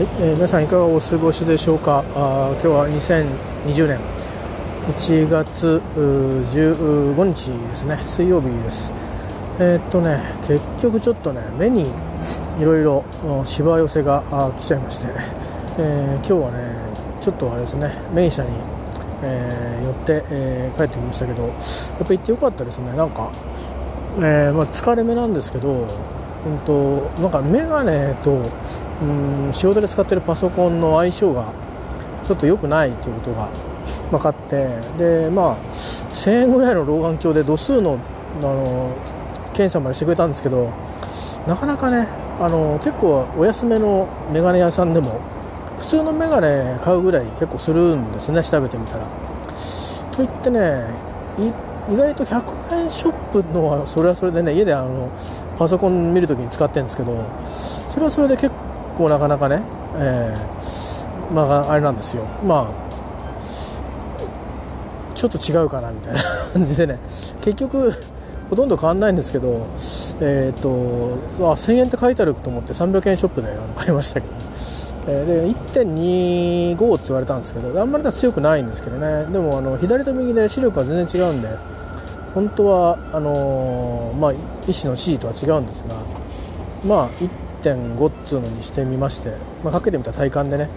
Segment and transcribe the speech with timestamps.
[0.00, 2.02] はいえー、皆さんいかがお過ごしでしょうか？
[2.14, 4.00] あ今日は2020年
[4.88, 7.98] 1月15日ですね。
[7.98, 8.94] 水曜日です。
[9.58, 13.04] えー、っとね結局ちょっとね目にいろいろ
[13.44, 15.08] しわ寄せが来ちゃいまして、
[15.76, 16.74] えー、今日はね
[17.20, 18.52] ちょっとあれですね名医者に、
[19.22, 22.96] えー、寄って、え帰ってきましたけどやっぱ行ってよかったですね。
[22.96, 23.30] なんか、
[24.16, 25.86] えまあ、疲れ目なんですけど
[26.46, 28.42] うんとなんか眼鏡と
[29.02, 31.52] うん仕事で使ってるパソコンの相性が
[32.26, 33.48] ちょっと良くないということが
[34.10, 37.98] 分かってでまあ1000円ぐらいの老眼鏡で度数の
[38.38, 38.96] あの
[39.52, 40.72] 検査までしてくれたんですけど
[41.46, 42.06] なかなかね
[42.40, 45.20] あの結構お安めの眼鏡屋さんでも
[45.76, 49.06] 普通の眼鏡買うぐらい結構するんですね調べてみたら。
[50.12, 50.84] といってね
[51.38, 52.59] 意外と100
[52.90, 55.10] ショップのはそれはそれでね家であの
[55.56, 57.12] パソコン見るときに使ってるんですけど
[57.46, 58.50] それはそれで結
[58.96, 59.62] 構なかなかね、
[59.96, 62.24] えー、まああれなんですよ。
[62.44, 62.90] まあ
[65.14, 66.20] ちょっと違うかなみたいな
[66.54, 66.98] 感じでね。
[67.40, 67.92] 結局
[68.48, 69.68] ほとんど変わんないんですけど
[70.20, 74.34] え、ー、とあ1000円って書いてあると思って300円ショップで買いましたけど、
[75.06, 75.46] えー、で
[76.74, 79.30] 1.25って言われたんですけどあんまり強くないんですけどね。
[79.30, 81.48] でもあの左と右で視力が全然違うんで
[82.34, 84.32] 本当はあのー、まあ、
[84.68, 85.96] 医師の C とは違うんですが
[86.86, 87.10] まあ
[87.62, 89.30] 1.5っつうのにしてみまして、
[89.64, 90.68] まあ、かけてみた体感でね。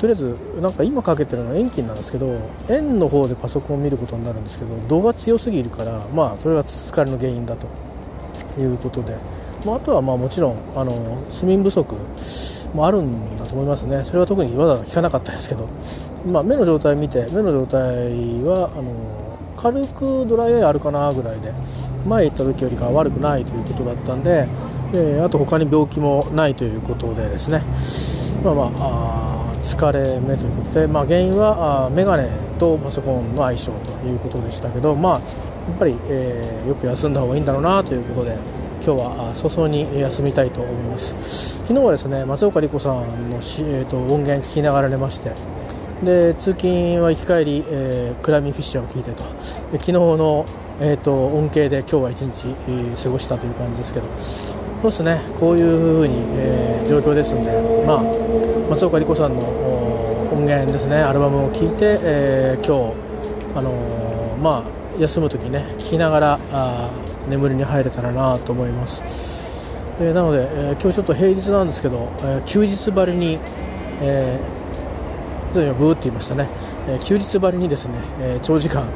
[0.00, 7.66] とりあえずなんか今かけてるのは遠近なんですけど円の方でパソコンを見ることになるんですけど度が強すぎるからまあそれが疲れの原因だと
[8.58, 9.14] いうことで、
[9.66, 11.94] まあ、あとはまあもちろんあの睡眠不足
[12.72, 14.02] もあるんだと思いますね。
[14.04, 15.68] それは特にわざわざ聞かなかったですけど、
[16.26, 17.82] まあ、目の状態見て目の状態
[18.42, 19.29] はあの
[19.60, 21.52] 軽くドライアイあるかなぐらいで
[22.06, 24.48] 前行った時よりかは悪くないということだったんで、
[24.94, 27.62] えー、あと他に病気もないということでですね。
[28.42, 29.30] まあまあ
[29.60, 32.26] 疲れ目ということで、まあ、原因はあメガネ
[32.58, 38.38] とパソコンの相性ということでしたけど、まあ、やっぱり、えー、よく休んだ方がいいんだろうなということで
[38.82, 41.58] 今日は早々に休みたいと思います。
[41.64, 45.32] 昨日はですね松岡里子さんのし、えーと音源聞きながら寝まして
[46.02, 49.22] で通勤は行き帰り、えー、クラミフィッシャーを聞いてと。
[49.22, 50.46] 昨日の、
[50.80, 54.06] えーと、恩恵で今日は一日、えー、過ごしたという感じですけど。
[54.16, 55.20] そうですね。
[55.38, 57.50] こういうふうに、えー、状況ですんで、
[57.86, 58.02] まあ、
[58.70, 59.40] 松岡里子さんの
[60.32, 60.96] 音源ですね。
[60.96, 66.90] アルバムを聴いて、えー、今日、あのー、まあ、休む時ね聴きながらあ
[67.28, 73.38] 眠りに入れたらなと思います、えー、なので、え今日ちょっと平日なんですけど、え休日ばりに、
[74.02, 74.60] えー
[75.52, 76.48] ブーって言いましたね、
[76.88, 78.88] えー、休日ばりにですね、えー、長時間、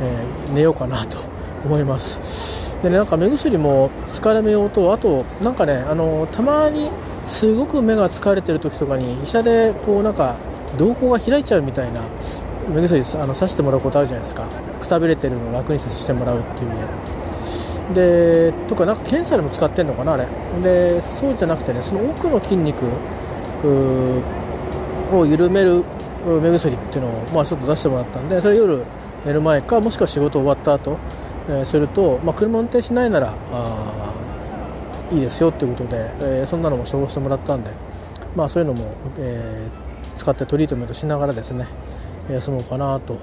[0.00, 1.16] えー、寝ようかなと
[1.64, 2.76] 思います。
[2.82, 6.90] でねなんか目薬も疲れ目用とあとなんかねあのたまに
[7.26, 10.36] すごく目が疲れてる時とかに医者でこうなんか
[10.76, 12.02] 瞳孔が開いちゃうみたいな
[12.68, 14.46] 目薬あの刺してもらうことあるじゃないですか。
[14.80, 17.02] くたびれてるのを楽にさせてもらうっていう意味で。
[17.92, 20.26] でとかなんか検査でも使ってんのかなあれ。
[20.62, 22.84] でそうじゃなくてねその奥の筋肉
[25.12, 25.84] を緩める
[26.24, 28.82] 目薬っていうのを、まあ、ちょっと出してもらったんでそれ夜
[29.24, 30.98] 寝る前かもしくは仕事終わった後、
[31.48, 34.14] えー、すると、まあ、車運転しないならあ
[35.10, 37.70] いいですよっていうことで、えー、そんなのも処方してもらったんで、
[38.34, 41.66] まあ、そういうのも、えー、使ってトリートメントしながらですね
[42.30, 43.14] 休もうかなと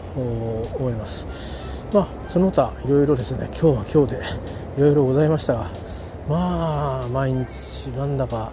[0.78, 1.88] 思います。
[1.94, 4.22] まあ、その他いろいろですね今日は今日で
[4.78, 5.68] いろいろございましたが
[6.28, 8.52] まあ毎日なんだか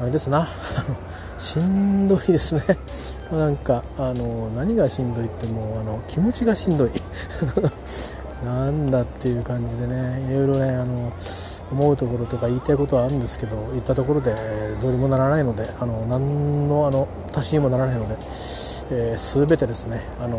[0.00, 0.48] あれですな
[1.36, 2.62] しんどいですね
[3.32, 6.90] なんかあの何がしんどいってもうあの気持ちがしんどい。
[8.44, 11.10] なんだっていう感じでねいろいろねあの
[11.72, 14.34] 思うところとか言いたいことはあるんですけど言ったところで
[14.82, 18.16] どうにもならないのであの何のあの足しにもならないので、
[18.90, 20.36] えー、全てですねあの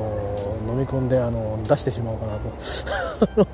[0.68, 2.42] 飲み込んであの出してしまおうかなと、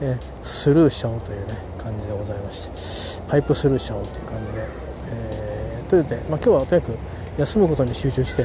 [0.00, 3.06] えー、スルーしちゃおうというね感じでございまして。
[3.28, 4.68] パイプスルーしちゃおうという感じで、
[5.10, 6.98] えー、ということで、まあ、今日はとにかく
[7.38, 8.44] 休むことに集中して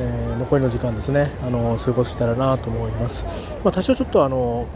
[0.00, 1.28] えー、残りの時間ですね。
[1.44, 4.66] あの過ごしたらなと思います、まあ、多少ちょっとあの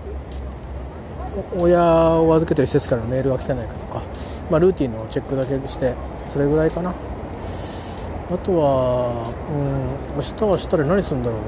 [1.57, 4.03] 親を預けてる施設からのメールが来てないかとか、
[4.51, 5.95] まあ、ルーティンのチェックだけして
[6.33, 6.91] それぐらいかな。
[6.91, 11.41] あとは、うん、明日はしたら何するんだろう。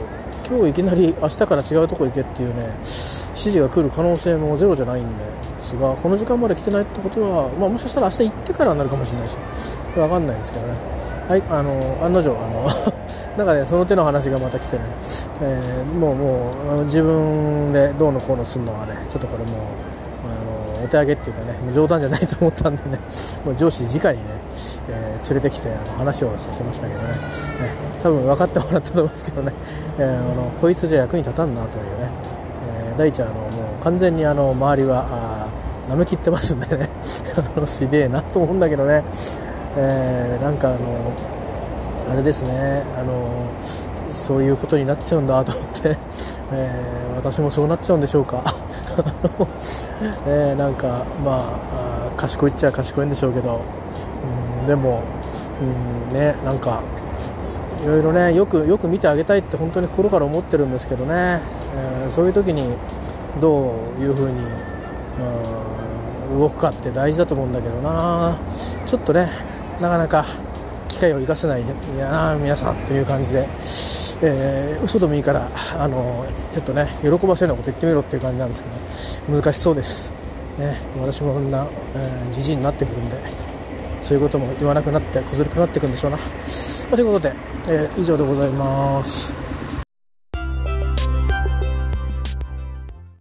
[0.46, 5.53] 今日いきなり明日から違うとこ行けっていうね指示が来る可能性もゼロじゃないんで。
[5.64, 9.38] すがこの時間まで来てないってことは、まあ、もしかしたら明日行ってからになるかもしれないし
[9.94, 10.74] 分かんないですけどね。
[11.28, 12.68] はいあの案の定あの
[13.38, 14.82] なんかねその手の話がまた来てね、
[15.40, 19.56] えー、もうもうあの自分でどうのこうのするのはねちょっとこれもう
[20.76, 22.98] あのお手上げっていうかね冗談じゃないと思ったんでね
[23.42, 24.24] もう上司直にね、
[24.90, 27.08] えー、連れてきてあの話をさせましたけどね。
[27.08, 27.14] ね
[28.02, 29.52] 多分分かってもらったと思うんですけどね、
[29.98, 32.10] えー、あのこいつじゃ役に立たんなというね、
[32.90, 33.48] えー、大ちゃんあのも
[33.80, 35.06] う完全にあの周りは
[35.88, 36.88] 舐めきってますんでね。
[37.56, 39.04] あのすげえなと思うんだけどね、
[39.76, 40.78] えー、なんかあの
[42.12, 42.82] あれですね。
[42.98, 43.14] あの
[44.10, 45.96] そういうことになっちゃうんだと思って、
[46.52, 48.42] えー、私もそうなっちゃうんでしょうか。
[50.26, 53.60] えー、なんかまあ賢いっちゃ賢いんでしょうけど、
[54.60, 55.02] うん、でも、
[56.10, 56.82] うん、ねなんか
[57.82, 61.40] いろいろねよくよく見てあげたいって本当に心から思ってるんですけどね、
[61.76, 62.76] えー、そういう時に
[63.40, 64.44] どういうふうに、うん、
[66.30, 68.38] 動くかって大事だと思うんだけどな。
[68.86, 69.28] ちょっとね
[69.80, 70.24] なかなか
[70.88, 71.64] 機会を生かせない
[71.98, 73.48] やな皆さんという感じで。
[74.22, 80.12] えー、嘘でもいいからあのちょっとね喜ばせるようなこと言ってみろっていう感じなんですけど難しそうです、
[80.58, 81.66] ね、私もこんな
[82.32, 83.16] じじいになってくるんで
[84.00, 86.18] そういうことも言わなくなって小ずるくなっていくんでしょうな。
[86.90, 87.32] ということで、
[87.68, 89.43] えー、以上でございます。